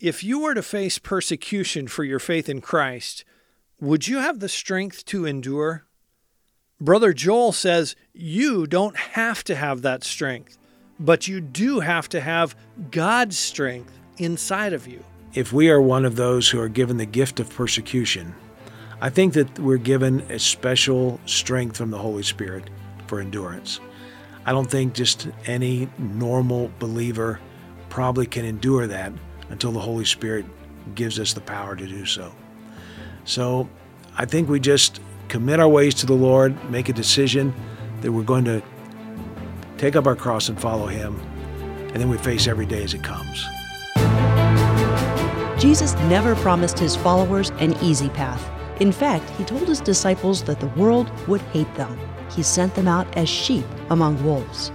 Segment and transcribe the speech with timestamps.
[0.00, 3.22] If you were to face persecution for your faith in Christ,
[3.78, 5.84] would you have the strength to endure?
[6.80, 10.56] Brother Joel says you don't have to have that strength,
[10.98, 12.56] but you do have to have
[12.90, 15.04] God's strength inside of you.
[15.34, 18.34] If we are one of those who are given the gift of persecution,
[19.02, 22.70] I think that we're given a special strength from the Holy Spirit
[23.06, 23.80] for endurance.
[24.46, 27.38] I don't think just any normal believer
[27.90, 29.12] probably can endure that
[29.50, 30.46] until the Holy Spirit
[30.94, 32.32] gives us the power to do so.
[33.24, 33.68] So
[34.16, 37.54] I think we just commit our ways to the Lord, make a decision
[38.00, 38.62] that we're going to
[39.76, 41.18] take up our cross and follow Him,
[41.92, 43.44] and then we face every day as it comes.
[45.60, 48.48] Jesus never promised his followers an easy path.
[48.80, 51.98] In fact, he told his disciples that the world would hate them.
[52.34, 54.72] He sent them out as sheep among wolves.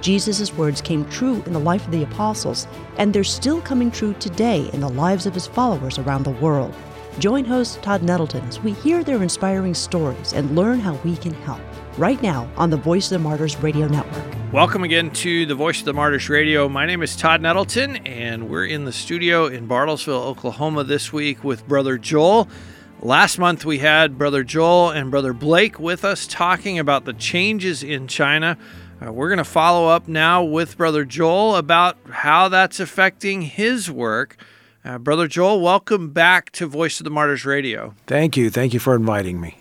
[0.00, 2.66] Jesus' words came true in the life of the apostles,
[2.98, 6.74] and they're still coming true today in the lives of his followers around the world.
[7.18, 11.32] Join host Todd Nettleton as we hear their inspiring stories and learn how we can
[11.32, 11.60] help.
[11.96, 14.52] Right now on the Voice of the Martyrs Radio Network.
[14.52, 16.68] Welcome again to the Voice of the Martyrs Radio.
[16.68, 21.42] My name is Todd Nettleton, and we're in the studio in Bartlesville, Oklahoma this week
[21.42, 22.48] with Brother Joel.
[23.00, 27.82] Last month we had Brother Joel and Brother Blake with us talking about the changes
[27.82, 28.58] in China.
[29.04, 33.90] Uh, we're going to follow up now with Brother Joel about how that's affecting his
[33.90, 34.38] work.
[34.82, 37.94] Uh, Brother Joel, welcome back to Voice of the Martyrs Radio.
[38.06, 38.48] Thank you.
[38.48, 39.58] Thank you for inviting me.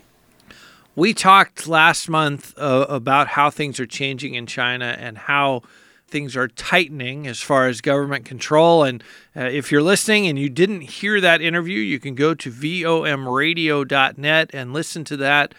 [0.96, 5.64] We talked last month uh, about how things are changing in China and how
[6.08, 8.86] things are tightening as far as government control.
[8.86, 9.04] And
[9.36, 14.50] uh, if you're listening and you didn't hear that interview, you can go to vomradio.net
[14.54, 15.54] and listen to that.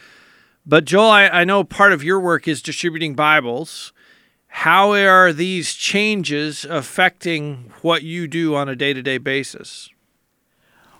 [0.68, 3.92] But Joel, I, I know part of your work is distributing Bibles.
[4.48, 9.90] How are these changes affecting what you do on a day to day basis?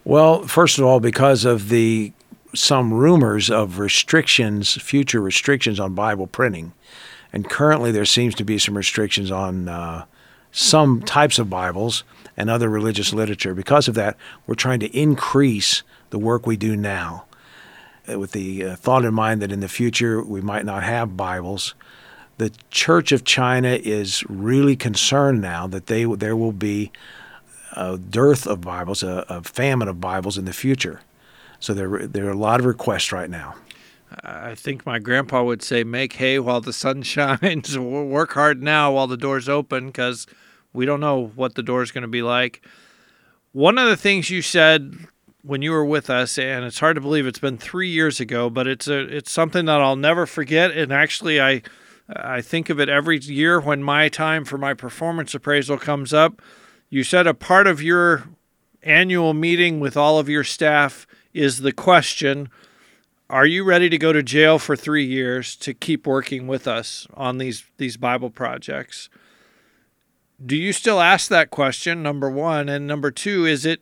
[0.05, 2.13] Well, first of all, because of the
[2.55, 6.73] some rumors of restrictions, future restrictions on Bible printing,
[7.33, 10.05] and currently there seems to be some restrictions on uh,
[10.53, 12.05] some types of Bibles
[12.37, 13.55] and other religious literature.
[13.55, 14.17] Because of that,
[14.47, 17.26] we're trying to increase the work we do now,
[18.09, 21.75] with the uh, thought in mind that in the future we might not have Bibles
[22.39, 26.93] the Church of China is really concerned now that they there will be
[27.73, 31.01] a dearth of Bibles, a, a famine of Bibles in the future.
[31.61, 33.55] So there there are a lot of requests right now.
[34.23, 37.79] I think my grandpa would say, "Make hay while the sun shines.
[37.79, 40.27] Work hard now while the door's open, because
[40.73, 42.65] we don't know what the door is going to be like."
[43.53, 45.09] One of the things you said
[45.47, 48.51] when you were with us, and it's hard to believe it's been three years ago,
[48.51, 50.73] but it's a it's something that I'll never forget.
[50.73, 51.63] And actually, I
[52.09, 56.43] I think of it every year when my time for my performance appraisal comes up.
[56.89, 58.25] You said a part of your
[58.83, 62.49] annual meeting with all of your staff is the question
[63.31, 67.07] Are you ready to go to jail for three years to keep working with us
[67.15, 69.09] on these, these Bible projects?
[70.45, 72.03] Do you still ask that question?
[72.03, 72.69] Number one.
[72.69, 73.81] And number two, is it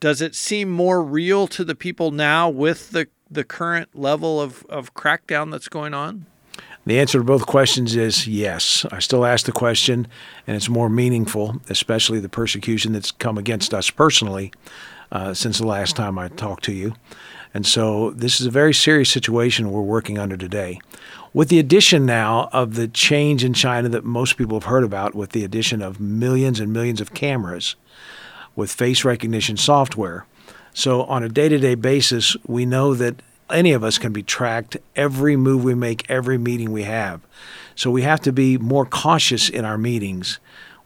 [0.00, 4.64] does it seem more real to the people now with the, the current level of,
[4.66, 6.26] of crackdown that's going on?
[6.86, 8.86] The answer to both questions is yes.
[8.92, 10.06] I still ask the question,
[10.46, 14.52] and it's more meaningful, especially the persecution that's come against us personally
[15.10, 16.94] uh, since the last time I talked to you.
[17.52, 20.78] And so this is a very serious situation we're working under today.
[21.32, 25.14] With the addition now of the change in China that most people have heard about,
[25.14, 27.74] with the addition of millions and millions of cameras
[28.56, 30.26] with face recognition software.
[30.74, 34.22] So, on a day to day basis, we know that any of us can be
[34.22, 37.20] tracked every move we make, every meeting we have.
[37.74, 40.38] So we have to be more cautious in our meetings.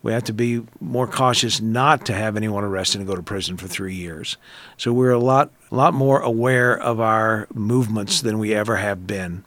[0.03, 3.57] We have to be more cautious not to have anyone arrested and go to prison
[3.57, 4.37] for three years.
[4.77, 9.43] So we're a lot, lot more aware of our movements than we ever have been.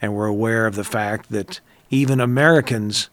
[0.00, 1.60] And we're aware of the fact that
[1.90, 3.08] even Americans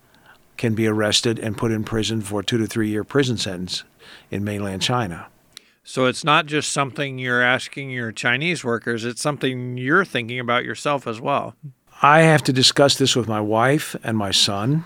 [0.57, 3.83] can be arrested and put in prison for two to three year prison sentence
[4.31, 5.27] in mainland China.
[5.83, 10.63] So it's not just something you're asking your Chinese workers, it's something you're thinking about
[10.63, 11.55] yourself as well.
[12.01, 14.85] I have to discuss this with my wife and my son.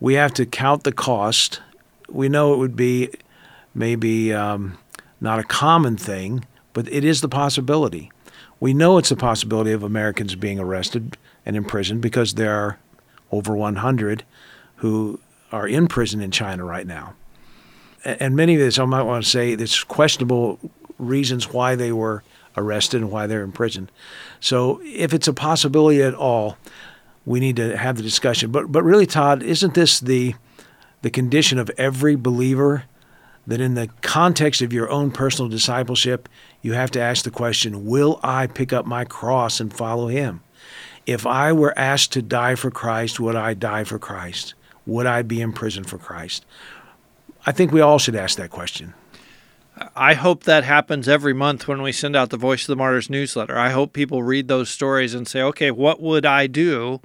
[0.00, 1.60] We have to count the cost.
[2.08, 3.10] We know it would be
[3.74, 4.78] maybe um,
[5.20, 8.10] not a common thing, but it is the possibility.
[8.60, 11.16] We know it's a possibility of Americans being arrested
[11.46, 12.78] and imprisoned because there are
[13.30, 14.24] over 100
[14.76, 15.20] who
[15.52, 17.14] are in prison in China right now
[18.20, 20.58] and many of this I might want to say there's questionable
[20.98, 22.22] reasons why they were
[22.56, 23.88] arrested and why they're in prison.
[24.40, 26.56] So if it's a possibility at all,
[27.24, 28.50] we need to have the discussion.
[28.50, 30.34] But but really, Todd, isn't this the
[31.02, 32.84] the condition of every believer
[33.46, 36.28] that in the context of your own personal discipleship,
[36.60, 40.40] you have to ask the question Will I pick up my cross and follow him?
[41.06, 44.54] If I were asked to die for Christ, would I die for Christ?
[44.84, 46.44] Would I be in prison for Christ?
[47.48, 48.92] I think we all should ask that question.
[49.96, 53.08] I hope that happens every month when we send out the Voice of the Martyrs
[53.08, 53.56] newsletter.
[53.56, 57.00] I hope people read those stories and say, okay, what would I do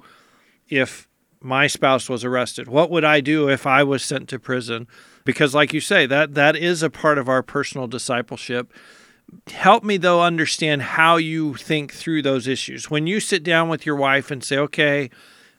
[0.68, 1.08] if
[1.40, 2.68] my spouse was arrested?
[2.68, 4.86] What would I do if I was sent to prison?
[5.24, 8.70] Because, like you say, that, that is a part of our personal discipleship.
[9.50, 12.90] Help me, though, understand how you think through those issues.
[12.90, 15.08] When you sit down with your wife and say, okay,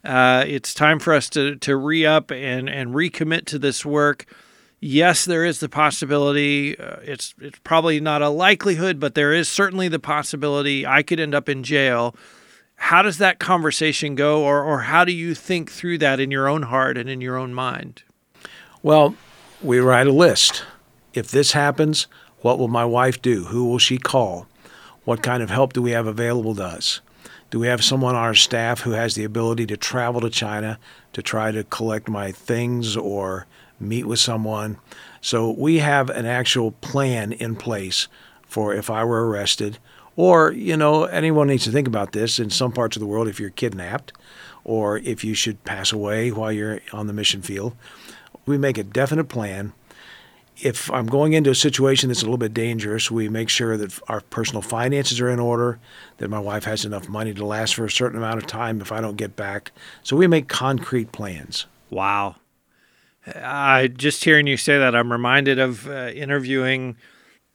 [0.03, 4.27] uh, it's time for us to, to re up and, and recommit to this work
[4.79, 6.77] yes, there is the possibility.
[6.77, 11.19] Uh, it's it's probably not a likelihood, but there is certainly the possibility I could
[11.19, 12.15] end up in jail.
[12.75, 16.47] How does that conversation go, or or how do you think through that in your
[16.47, 18.03] own heart and in your own mind?
[18.83, 19.15] Well,
[19.61, 20.63] we write a list.
[21.13, 22.07] If this happens,
[22.41, 23.45] what will my wife do?
[23.45, 24.47] Who will she call?
[25.05, 27.01] What kind of help do we have available to us?
[27.49, 30.77] Do we have someone on our staff who has the ability to travel to China
[31.13, 33.47] to try to collect my things or
[33.79, 34.77] meet with someone.
[35.21, 38.07] So we have an actual plan in place
[38.47, 39.79] for if I were arrested,
[40.15, 43.27] or, you know, anyone needs to think about this in some parts of the world
[43.27, 44.13] if you're kidnapped
[44.63, 47.75] or if you should pass away while you're on the mission field.
[48.45, 49.73] We make a definite plan.
[50.57, 53.99] If I'm going into a situation that's a little bit dangerous, we make sure that
[54.07, 55.79] our personal finances are in order,
[56.19, 58.93] that my wife has enough money to last for a certain amount of time if
[58.93, 59.73] I don't get back.
[60.01, 61.65] So we make concrete plans.
[61.89, 62.37] Wow.
[63.27, 66.95] I just hearing you say that, I'm reminded of uh, interviewing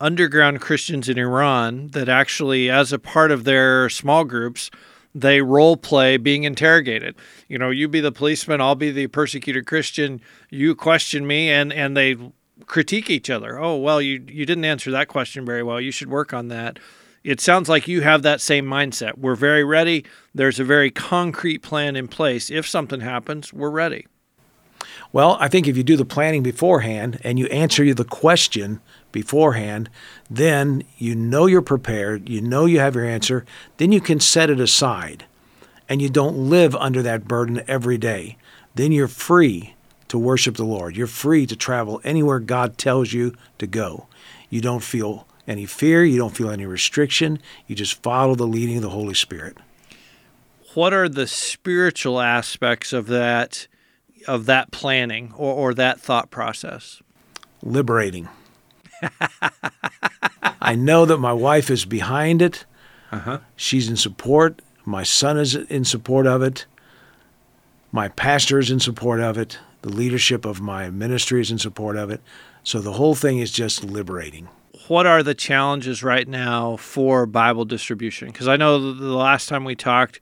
[0.01, 4.71] underground Christians in Iran that actually, as a part of their small groups,
[5.15, 7.15] they role play being interrogated.
[7.49, 10.21] You know, you be the policeman, I'll be the persecuted Christian.
[10.51, 12.17] You question me, and and they
[12.67, 13.59] critique each other.
[13.59, 15.81] Oh well, you you didn't answer that question very well.
[15.81, 16.79] You should work on that.
[17.23, 19.19] It sounds like you have that same mindset.
[19.19, 20.07] We're very ready.
[20.35, 22.51] There's a very concrete plan in place.
[22.51, 24.07] If something happens, we're ready.
[25.13, 28.81] Well, I think if you do the planning beforehand and you answer the question
[29.11, 29.91] beforehand,
[30.29, 33.45] then you know you're prepared, you know you have your answer,
[33.79, 35.25] then you can set it aside
[35.89, 38.37] and you don't live under that burden every day.
[38.77, 39.75] Then you're free
[40.07, 40.97] to worship the Lord.
[40.97, 44.07] You're free to travel anywhere God tells you to go.
[44.49, 48.77] You don't feel any fear, you don't feel any restriction, you just follow the leading
[48.77, 49.57] of the Holy Spirit.
[50.75, 53.67] What are the spiritual aspects of that?
[54.27, 57.03] Of that planning or, or that thought process?
[57.63, 58.29] Liberating.
[60.61, 62.65] I know that my wife is behind it.
[63.13, 63.39] Uh-huh.
[63.57, 64.61] She's in support.
[64.85, 66.67] My son is in support of it.
[67.93, 69.59] My pastor is in support of it.
[69.83, 72.21] The leadership of my ministry is in support of it.
[72.63, 74.49] So the whole thing is just liberating.
[74.89, 78.29] What are the challenges right now for Bible distribution?
[78.29, 80.21] Because I know the last time we talked,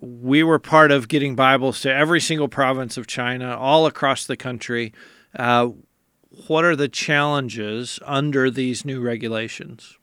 [0.00, 4.36] we were part of getting Bibles to every single province of China, all across the
[4.36, 4.92] country.
[5.36, 5.70] Uh,
[6.46, 9.96] what are the challenges under these new regulations?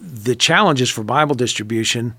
[0.00, 2.16] The challenges for Bible distribution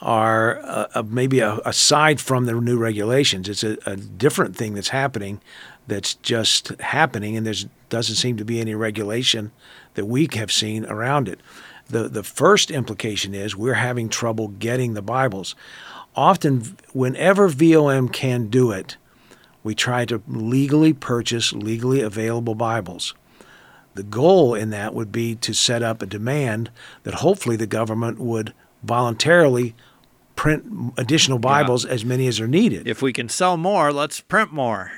[0.00, 3.48] are uh, uh maybe a, aside from the new regulations.
[3.48, 5.40] It's a, a, different thing that's happening
[5.88, 7.54] that's just happening, and there
[7.88, 9.50] doesn't seem to be any regulation
[9.94, 11.40] that we have seen around it.
[11.88, 15.56] The, the first implication is we're having trouble getting the Bibles
[16.14, 18.96] often, whenever VOM can do it,
[19.62, 23.14] we try to legally purchase legally available Bibles.
[23.94, 26.70] The goal in that would be to set up a demand
[27.02, 29.74] that hopefully the government would voluntarily
[30.36, 31.90] print additional Bibles yeah.
[31.90, 32.86] as many as are needed.
[32.86, 34.92] If we can sell more, let's print more.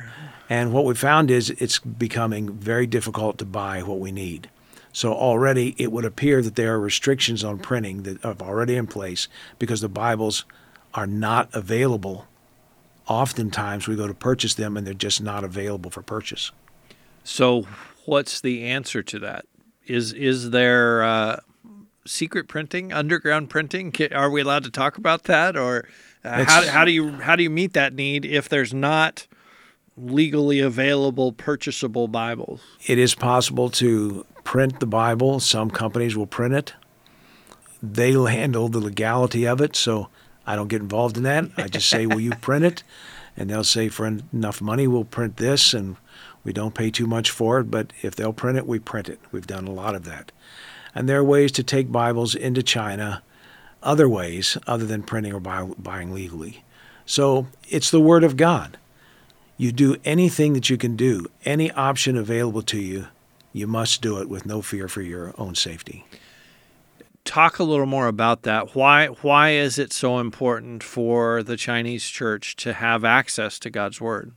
[0.50, 4.50] And what we found is it's becoming very difficult to buy what we need.
[4.93, 8.87] So already it would appear that there are restrictions on printing that are already in
[8.87, 10.45] place because the Bibles
[10.94, 12.26] are not available.
[13.06, 16.52] Oftentimes we go to purchase them and they're just not available for purchase.
[17.25, 17.66] So,
[18.06, 19.47] what's the answer to that?
[19.87, 21.40] Is is there uh,
[22.06, 23.92] secret printing, underground printing?
[24.12, 25.88] Are we allowed to talk about that, or
[26.25, 29.26] uh, how, how do you how do you meet that need if there's not
[29.97, 32.61] legally available purchasable Bibles?
[32.87, 35.40] It is possible to print the Bible.
[35.40, 36.75] Some companies will print it.
[37.82, 39.75] They'll handle the legality of it.
[39.75, 40.09] So
[40.47, 41.47] I don't get involved in that.
[41.56, 42.82] I just say, "Will you print it?"
[43.37, 45.97] And they'll say, "For enough money, we'll print this," and
[46.44, 47.70] we don't pay too much for it.
[47.70, 49.20] But if they'll print it, we print it.
[49.32, 50.32] We've done a lot of that.
[50.94, 53.23] And there are ways to take Bibles into China,
[53.82, 56.64] other ways other than printing or buy, buying legally.
[57.06, 58.76] So it's the Word of God.
[59.56, 63.09] You do anything that you can do, any option available to you,
[63.52, 66.06] you must do it with no fear for your own safety.
[67.24, 68.74] Talk a little more about that.
[68.74, 74.00] Why why is it so important for the Chinese church to have access to God's
[74.00, 74.32] word?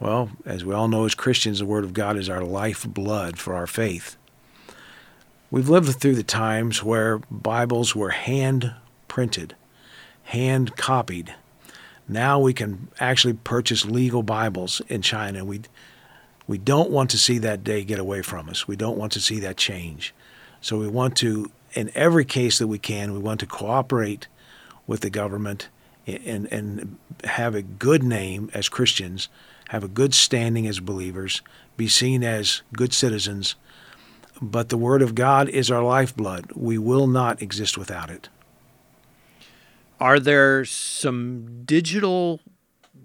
[0.00, 3.54] Well, as we all know as Christians, the word of God is our lifeblood for
[3.54, 4.16] our faith.
[5.50, 8.74] We've lived through the times where Bibles were hand
[9.06, 9.54] printed,
[10.24, 11.34] hand copied.
[12.08, 15.44] Now we can actually purchase legal Bibles in China.
[15.44, 15.62] We
[16.46, 18.66] we don't want to see that day get away from us.
[18.66, 20.14] We don't want to see that change.
[20.60, 24.28] So we want to, in every case that we can, we want to cooperate
[24.86, 25.68] with the government
[26.06, 29.28] and, and have a good name as Christians,
[29.68, 31.42] have a good standing as believers,
[31.76, 33.54] be seen as good citizens.
[34.40, 36.50] But the Word of God is our lifeblood.
[36.54, 38.28] We will not exist without it.
[40.00, 42.40] Are there some digital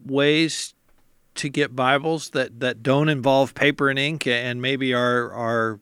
[0.03, 0.74] ways
[1.36, 5.79] to get Bibles that, that don't involve paper and ink and maybe are are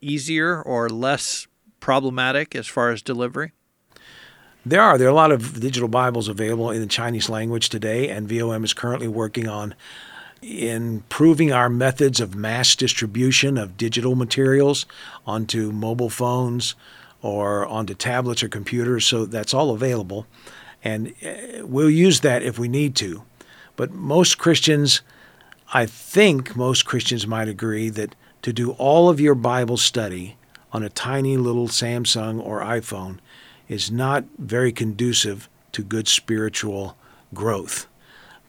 [0.00, 1.48] easier or less
[1.80, 3.52] problematic as far as delivery?
[4.66, 4.98] There are.
[4.98, 8.64] There are a lot of digital Bibles available in the Chinese language today, and VOM
[8.64, 9.74] is currently working on
[10.42, 14.86] improving our methods of mass distribution of digital materials
[15.26, 16.74] onto mobile phones
[17.22, 19.06] or onto tablets or computers.
[19.06, 20.26] So that's all available.
[20.84, 23.22] And uh, we'll use that if we need to.
[23.74, 25.02] But most Christians,
[25.72, 30.36] I think most Christians might agree that to do all of your Bible study
[30.72, 33.18] on a tiny little Samsung or iPhone
[33.68, 36.96] is not very conducive to good spiritual
[37.34, 37.86] growth.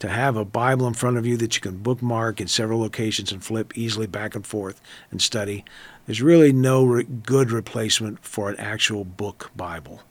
[0.00, 3.32] To have a Bible in front of you that you can bookmark in several locations
[3.32, 5.64] and flip easily back and forth and study,
[6.06, 10.02] there's really no re- good replacement for an actual book Bible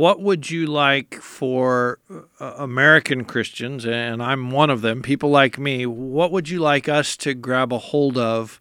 [0.00, 5.58] what would you like for uh, American Christians, and I'm one of them, people like
[5.58, 8.60] me, what would you like us to grab a hold of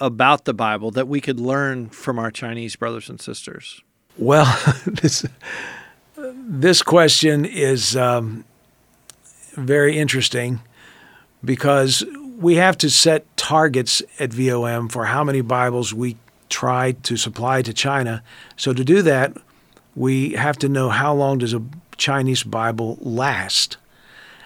[0.00, 3.82] about the Bible that we could learn from our Chinese brothers and sisters?
[4.16, 4.46] Well,
[4.86, 5.24] this
[6.16, 8.44] this question is um,
[9.52, 10.60] very interesting
[11.44, 12.04] because
[12.38, 16.16] we have to set targets at VOM for how many Bibles we
[16.48, 18.22] try to supply to China.
[18.56, 19.36] So to do that,
[19.94, 21.62] we have to know how long does a
[21.96, 23.76] Chinese Bible last.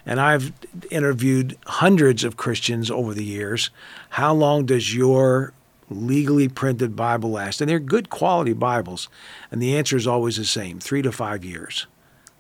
[0.05, 0.53] And I've
[0.91, 3.71] interviewed hundreds of Christians over the years.
[4.13, 5.55] How long does your
[5.89, 7.63] legally printed Bible last?
[7.63, 9.09] And they're good quality Bibles.
[9.51, 11.87] And the answer is always the same three to five years.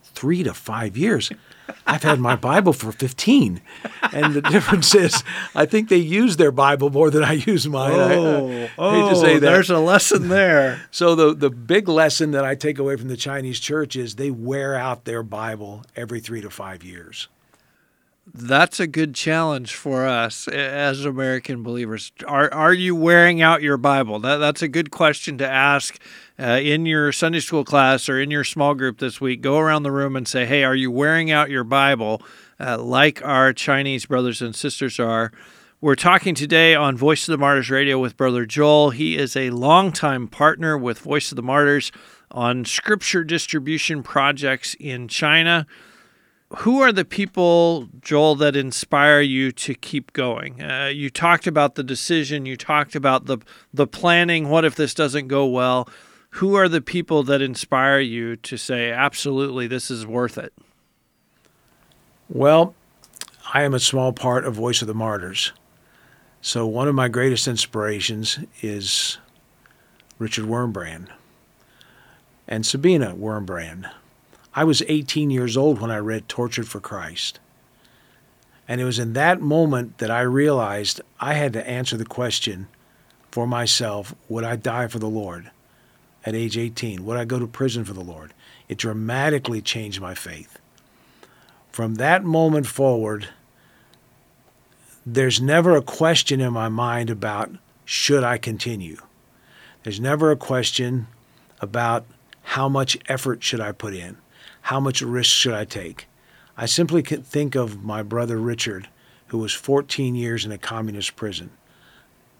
[0.02, 1.32] Three to five years.
[1.86, 3.62] I've had my Bible for 15.
[4.12, 5.24] And the difference is,
[5.54, 7.92] I think they use their Bible more than I use mine.
[7.94, 10.86] Oh, I, oh there's a lesson there.
[10.90, 14.30] so, the, the big lesson that I take away from the Chinese church is they
[14.30, 17.28] wear out their Bible every three to five years.
[18.26, 22.12] That's a good challenge for us as American believers.
[22.26, 24.20] Are are you wearing out your Bible?
[24.20, 25.98] That that's a good question to ask
[26.38, 29.40] uh, in your Sunday school class or in your small group this week.
[29.40, 32.22] Go around the room and say, "Hey, are you wearing out your Bible
[32.60, 35.32] uh, like our Chinese brothers and sisters are?"
[35.80, 38.90] We're talking today on Voice of the Martyrs Radio with Brother Joel.
[38.90, 41.90] He is a longtime partner with Voice of the Martyrs
[42.30, 45.66] on scripture distribution projects in China
[46.56, 50.62] who are the people, Joel, that inspire you to keep going?
[50.62, 52.47] Uh, you talked about the decision.
[52.47, 53.38] You talked about the
[53.73, 54.49] the planning.
[54.49, 55.88] What if this doesn't go well?
[56.37, 60.52] Who are the people that inspire you to say, absolutely, this is worth it?
[62.28, 62.75] Well,
[63.52, 65.52] I am a small part of Voice of the Martyrs.
[66.40, 69.18] So one of my greatest inspirations is
[70.18, 71.09] Richard Wurmbrand
[72.49, 73.90] and Sabina Wurmbrand.
[74.54, 77.40] I was 18 years old when I read Tortured for Christ.
[78.68, 82.68] And it was in that moment that I realized I had to answer the question
[83.30, 85.50] for myself would I die for the Lord
[86.25, 87.04] at age 18?
[87.04, 88.35] Would I go to prison for the Lord?
[88.68, 90.59] It dramatically changed my faith.
[91.71, 93.28] From that moment forward,
[95.06, 97.50] there's never a question in my mind about
[97.87, 98.99] should I continue.
[99.82, 101.06] There's never a question
[101.61, 102.04] about
[102.42, 104.18] how much effort should I put in
[104.62, 106.07] how much risk should I take?
[106.57, 108.88] I simply can think of my brother Richard,
[109.28, 111.50] who was 14 years in a communist prison,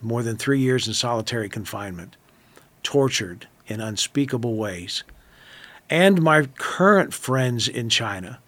[0.01, 2.17] more than three years in solitary confinement,
[2.83, 5.03] tortured in unspeakable ways,
[5.91, 8.39] and my current friends in China.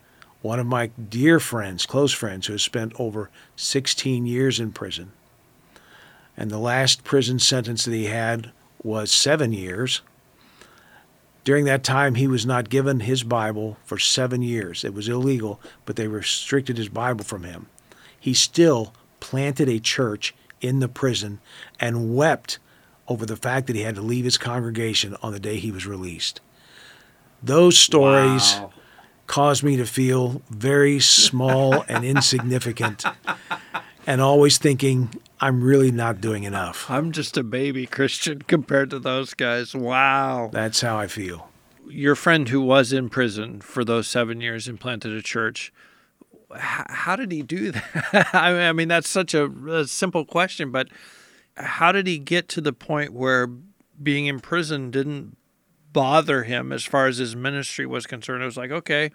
[0.40, 5.12] One of my dear friends, close friends, who has spent over 16 years in prison.
[6.36, 8.52] And the last prison sentence that he had
[8.82, 10.02] was seven years
[11.44, 14.82] during that time, he was not given his Bible for seven years.
[14.84, 17.66] It was illegal, but they restricted his Bible from him.
[18.18, 21.40] He still planted a church in the prison
[21.78, 22.58] and wept
[23.06, 25.86] over the fact that he had to leave his congregation on the day he was
[25.86, 26.40] released.
[27.42, 28.72] Those stories Wow.
[29.26, 33.04] caused me to feel very small and insignificant
[34.06, 35.10] and always thinking
[35.40, 36.90] I'm really not doing enough.
[36.90, 39.74] I'm just a baby Christian compared to those guys.
[39.74, 40.50] Wow.
[40.52, 41.50] That's how I feel.
[41.88, 45.72] Your friend who was in prison for those seven years and planted a church,
[46.56, 47.70] how did he do
[48.12, 48.30] that?
[48.32, 50.88] I mean, that's such a, a simple question, but
[51.56, 53.46] how did he get to the point where
[54.02, 55.36] being in prison didn't
[55.92, 58.42] bother him as far as his ministry was concerned?
[58.42, 59.10] It was like, okay,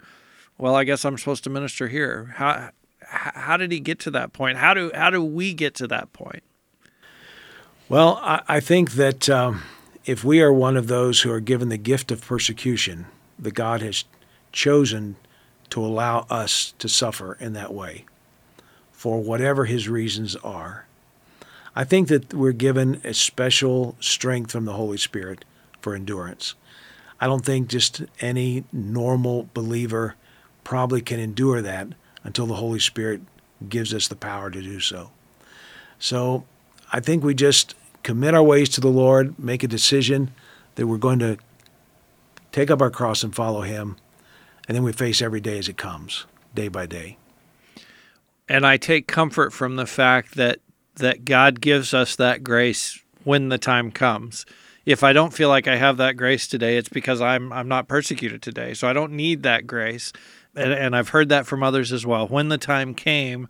[0.58, 2.34] well, I guess I'm supposed to minister here.
[2.36, 2.70] How
[3.10, 4.58] how did he get to that point?
[4.58, 6.42] How do how do we get to that point?
[7.88, 9.62] Well, I, I think that um,
[10.04, 13.06] if we are one of those who are given the gift of persecution,
[13.38, 14.04] that God has
[14.52, 15.16] chosen
[15.70, 18.04] to allow us to suffer in that way
[18.92, 20.86] for whatever his reasons are.
[21.74, 25.44] I think that we're given a special strength from the Holy Spirit
[25.80, 26.54] for endurance.
[27.20, 30.16] I don't think just any normal believer
[30.64, 31.88] probably can endure that
[32.24, 33.22] until the Holy Spirit
[33.68, 35.10] gives us the power to do so.
[35.98, 36.44] So
[36.92, 40.30] I think we just commit our ways to the Lord, make a decision
[40.74, 41.36] that we're going to
[42.52, 43.96] take up our cross and follow Him,
[44.66, 47.16] and then we face every day as it comes, day by day.
[48.48, 50.58] And I take comfort from the fact that
[50.96, 54.44] that God gives us that grace when the time comes.
[54.84, 57.88] If I don't feel like I have that grace today, it's because I'm I'm not
[57.88, 58.74] persecuted today.
[58.74, 60.12] So I don't need that grace.
[60.54, 62.26] And, and I've heard that from others as well.
[62.26, 63.48] When the time came,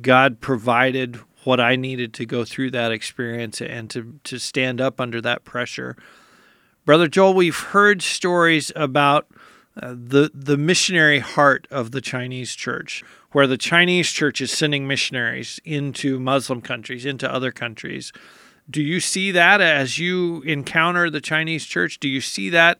[0.00, 5.00] God provided what I needed to go through that experience and to to stand up
[5.00, 5.96] under that pressure.
[6.84, 9.26] Brother Joel, we've heard stories about
[9.80, 14.86] uh, the the missionary heart of the Chinese church, where the Chinese church is sending
[14.86, 18.12] missionaries into Muslim countries, into other countries.
[18.70, 22.00] Do you see that as you encounter the Chinese church?
[22.00, 22.78] Do you see that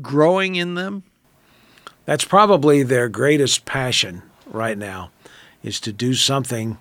[0.00, 1.04] growing in them?
[2.04, 5.10] That's probably their greatest passion right now,
[5.62, 6.78] is to do something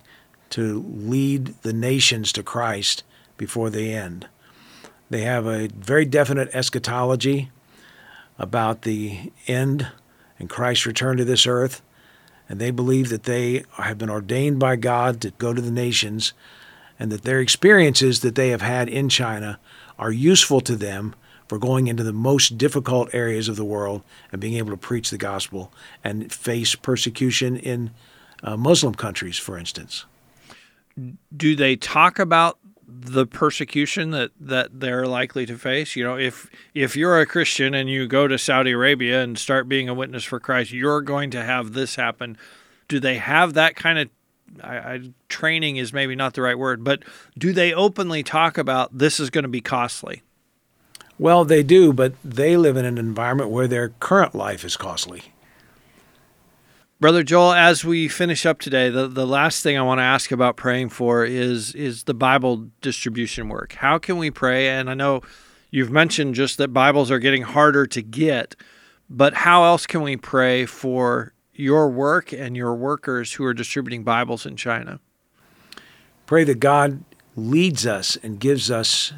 [0.51, 3.03] to lead the nations to Christ
[3.37, 4.27] before the end.
[5.09, 7.51] They have a very definite eschatology
[8.39, 9.87] about the end
[10.39, 11.81] and Christ's return to this earth,
[12.49, 16.33] and they believe that they have been ordained by God to go to the nations
[16.99, 19.59] and that their experiences that they have had in China
[19.99, 21.13] are useful to them
[21.51, 25.09] for going into the most difficult areas of the world and being able to preach
[25.09, 25.69] the gospel
[26.01, 27.91] and face persecution in
[28.41, 30.05] uh, Muslim countries, for instance.
[31.35, 35.97] Do they talk about the persecution that, that they're likely to face?
[35.97, 39.67] You know, if if you're a Christian and you go to Saudi Arabia and start
[39.67, 42.37] being a witness for Christ, you're going to have this happen.
[42.87, 44.09] Do they have that kind of
[44.63, 47.03] I, I, training is maybe not the right word, but
[47.37, 50.23] do they openly talk about this is going to be costly?
[51.21, 55.21] Well, they do, but they live in an environment where their current life is costly.
[56.99, 60.31] Brother Joel, as we finish up today, the, the last thing I want to ask
[60.31, 63.73] about praying for is is the Bible distribution work.
[63.73, 64.69] How can we pray?
[64.69, 65.21] And I know
[65.69, 68.55] you've mentioned just that Bibles are getting harder to get,
[69.07, 74.03] but how else can we pray for your work and your workers who are distributing
[74.03, 74.99] Bibles in China?
[76.25, 77.03] Pray that God
[77.35, 79.13] leads us and gives us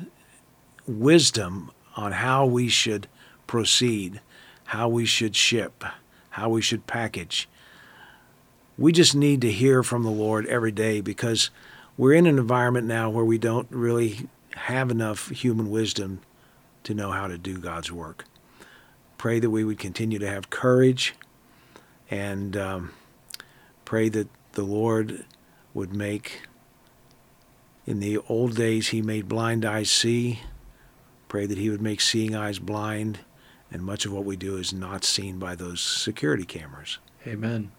[0.85, 3.07] wisdom on how we should
[3.47, 4.21] proceed,
[4.65, 5.83] how we should ship,
[6.31, 7.47] how we should package.
[8.77, 11.51] We just need to hear from the Lord every day because
[11.97, 16.21] we're in an environment now where we don't really have enough human wisdom
[16.83, 18.25] to know how to do God's work.
[19.17, 21.13] Pray that we would continue to have courage
[22.09, 22.91] and um,
[23.85, 25.25] pray that the Lord
[25.73, 26.41] would make.
[27.85, 30.41] In the old days, He made blind eyes see.
[31.33, 33.21] Pray that He would make seeing eyes blind,
[33.71, 36.99] and much of what we do is not seen by those security cameras.
[37.25, 37.71] Amen.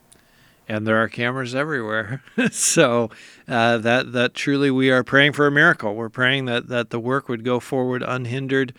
[0.68, 3.10] And there are cameras everywhere, so
[3.46, 5.94] uh, that that truly we are praying for a miracle.
[5.94, 8.74] We're praying that that the work would go forward unhindered.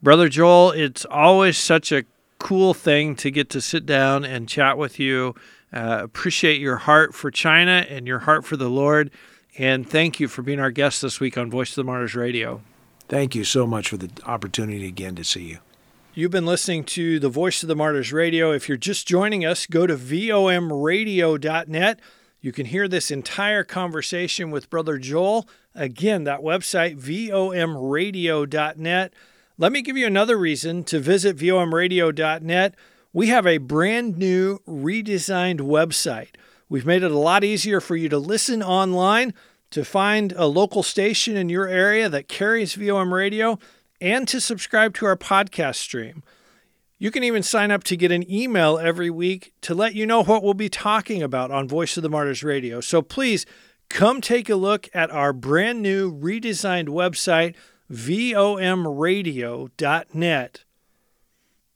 [0.00, 2.04] Brother Joel, it's always such a
[2.38, 5.34] cool thing to get to sit down and chat with you.
[5.72, 9.10] Uh, appreciate your heart for China and your heart for the Lord.
[9.58, 12.62] And thank you for being our guest this week on Voice of the Martyrs Radio.
[13.12, 15.58] Thank you so much for the opportunity again to see you.
[16.14, 18.52] You've been listening to the Voice of the Martyrs Radio.
[18.52, 22.00] If you're just joining us, go to vomradio.net.
[22.40, 25.46] You can hear this entire conversation with Brother Joel.
[25.74, 29.12] Again, that website, vomradio.net.
[29.58, 32.74] Let me give you another reason to visit vomradio.net.
[33.12, 36.36] We have a brand new redesigned website.
[36.70, 39.34] We've made it a lot easier for you to listen online.
[39.72, 43.58] To find a local station in your area that carries VOM radio
[44.00, 46.22] and to subscribe to our podcast stream.
[46.98, 50.22] You can even sign up to get an email every week to let you know
[50.22, 52.80] what we'll be talking about on Voice of the Martyrs Radio.
[52.80, 53.44] So please
[53.88, 57.56] come take a look at our brand new redesigned website,
[57.90, 60.64] vomradio.net.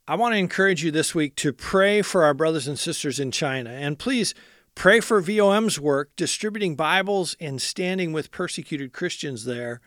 [0.09, 3.31] I want to encourage you this week to pray for our brothers and sisters in
[3.31, 3.71] China.
[3.71, 4.33] And please
[4.77, 9.81] pray for VOM's work distributing Bibles and standing with persecuted Christians there.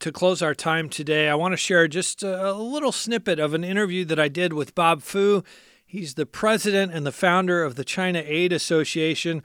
[0.00, 3.64] To close our time today, I want to share just a little snippet of an
[3.64, 5.42] interview that I did with Bob Fu.
[5.86, 9.42] He's the president and the founder of the China Aid Association.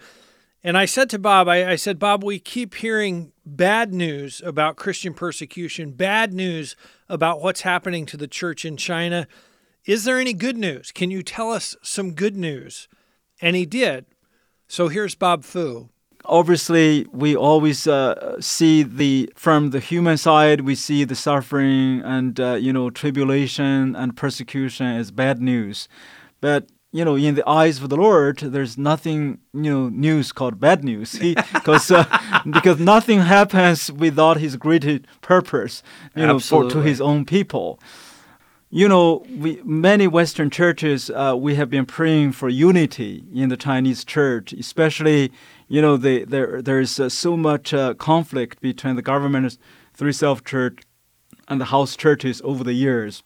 [0.61, 4.75] And I said to Bob, I, I, said, Bob, we keep hearing bad news about
[4.75, 6.75] Christian persecution, bad news
[7.07, 9.25] about what's happening to the church in China.
[9.85, 10.91] Is there any good news?
[10.91, 12.89] Can you tell us some good news?
[13.39, 14.05] And he did.
[14.71, 15.89] So here's Bob Fu.
[16.23, 20.61] Obviously, we always uh, see the from the human side.
[20.61, 25.89] We see the suffering and uh, you know tribulation and persecution as bad news,
[26.39, 30.59] but you know, in the eyes of the Lord, there's nothing, you know, news called
[30.59, 31.19] bad news.
[31.19, 32.05] Because uh,
[32.49, 35.83] because nothing happens without His great purpose,
[36.15, 37.77] you know, for to His own people.
[38.73, 43.57] You know, we many Western churches uh, we have been praying for unity in the
[43.57, 45.29] Chinese church, especially
[45.67, 49.57] you know the, there there is uh, so much uh, conflict between the government,
[49.93, 50.83] Three Self Church,
[51.49, 53.23] and the house churches over the years.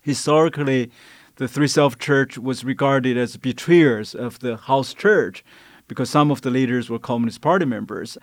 [0.00, 0.90] Historically,
[1.36, 5.44] the Three Self Church was regarded as betrayers of the house church
[5.86, 8.18] because some of the leaders were Communist Party members.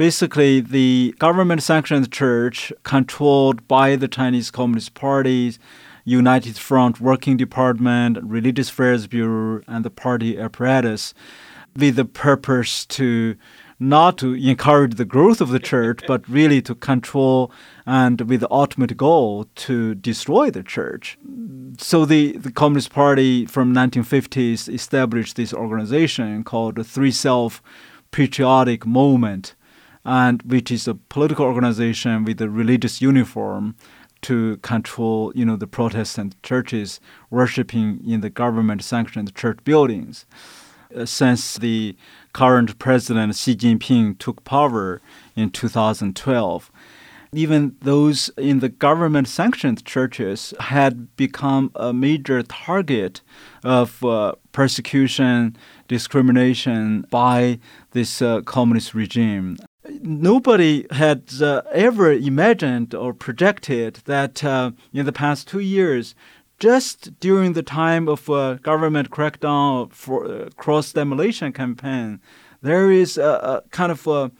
[0.00, 5.58] Basically, the government sanctioned church, controlled by the Chinese Communist Party,
[6.06, 11.12] United Front Working Department, Religious Affairs Bureau, and the party apparatus,
[11.76, 13.36] with the purpose to
[13.78, 17.52] not to encourage the growth of the church, but really to control
[17.84, 21.18] and with the ultimate goal to destroy the church.
[21.76, 27.62] So the, the Communist Party from 1950s established this organization called the Three Self
[28.12, 29.54] Patriotic Movement,
[30.04, 33.74] and which is a political organization with a religious uniform
[34.22, 40.26] to control, you know, the Protestant churches worshiping in the government-sanctioned church buildings.
[40.94, 41.96] Uh, since the
[42.32, 45.00] current president Xi Jinping took power
[45.36, 46.70] in 2012.
[47.32, 53.20] Even those in the government sanctioned churches had become a major target
[53.62, 57.60] of uh, persecution, discrimination by
[57.92, 59.58] this uh, communist regime.
[60.02, 66.14] Nobody had uh, ever imagined or projected that uh, in the past two years,
[66.58, 72.18] just during the time of a government crackdown for uh, cross demolition campaign,
[72.62, 74.30] there is a, a kind of a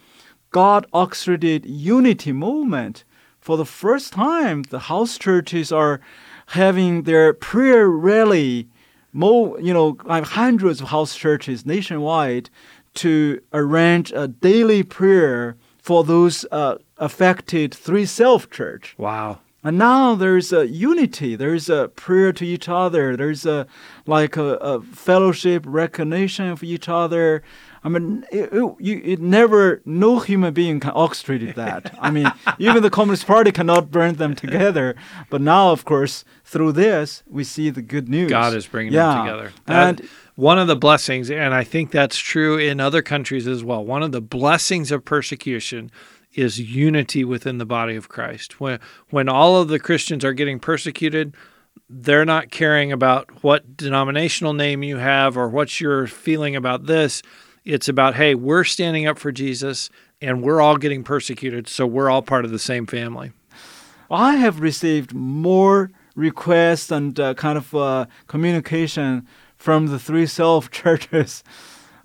[0.51, 3.05] God orchestrated unity movement.
[3.39, 6.01] For the first time, the house churches are
[6.47, 8.69] having their prayer rally,
[9.13, 12.49] more, you know, like hundreds of house churches nationwide
[12.95, 18.95] to arrange a daily prayer for those uh, affected three self church.
[18.99, 19.41] Wow.
[19.63, 21.37] And now there's a unity.
[21.37, 23.15] There's a prayer to each other.
[23.15, 23.67] There's a
[24.07, 27.43] like a, a fellowship, recognition of each other.
[27.83, 31.95] I mean, it, it, it, never, no human being can orchestrate that.
[31.99, 34.97] I mean, even the Communist Party cannot burn them together.
[35.31, 38.31] But now, of course, through this, we see the good news.
[38.31, 39.15] God is bringing yeah.
[39.15, 39.53] them together.
[39.67, 40.09] That, and
[40.41, 43.85] one of the blessings, and I think that's true in other countries as well.
[43.85, 45.91] One of the blessings of persecution
[46.33, 48.59] is unity within the body of Christ.
[48.59, 51.35] When when all of the Christians are getting persecuted,
[51.91, 57.21] they're not caring about what denominational name you have or what you're feeling about this.
[57.67, 59.91] It's about, hey, we're standing up for Jesus
[60.23, 63.33] and we're all getting persecuted, so we're all part of the same family.
[64.11, 69.27] I have received more requests and uh, kind of uh, communication
[69.61, 71.45] from the three self churches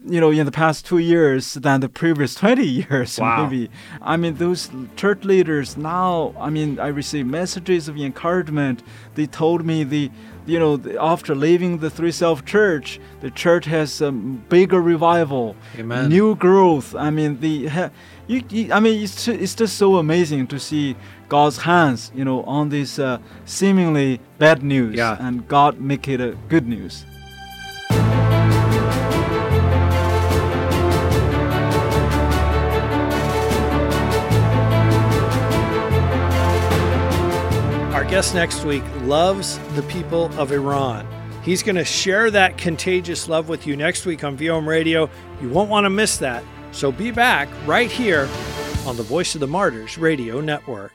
[0.07, 3.43] you know, in the past two years than the previous 20 years, wow.
[3.43, 3.69] maybe.
[4.01, 8.83] I mean, those church leaders now, I mean, I received messages of encouragement.
[9.15, 10.11] They told me the,
[10.45, 16.09] you know, after leaving the Three Self Church, the church has a bigger revival, Amen.
[16.09, 16.93] new growth.
[16.93, 17.89] I mean, the,
[18.27, 20.95] you, you, I mean, it's, it's just so amazing to see
[21.29, 25.17] God's hands, you know, on this uh, seemingly bad news, yeah.
[25.19, 27.05] and God make it a good news.
[38.15, 41.05] Guest next week loves the people of Iran.
[41.43, 45.09] He's going to share that contagious love with you next week on VOM Radio.
[45.41, 46.41] You won't want to miss that.
[46.71, 48.29] So be back right here
[48.85, 50.94] on the Voice of the Martyrs radio network.